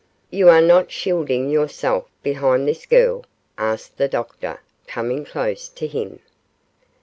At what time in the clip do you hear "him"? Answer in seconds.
5.85-6.21